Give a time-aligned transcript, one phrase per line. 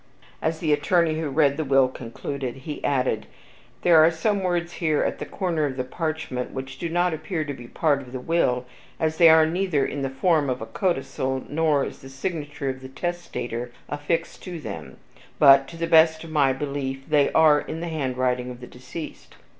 [0.41, 3.27] As the attorney who read the will concluded, he added,
[3.83, 7.45] "There are some words here, at the corner of the parchment, which do not appear
[7.45, 8.65] to be part of the will,
[8.99, 12.81] as they are neither in the form of a codicil, nor is the signature of
[12.81, 14.97] the testator affixed to them;
[15.37, 19.35] but, to the best of my belief, they are in the handwriting of the deceased."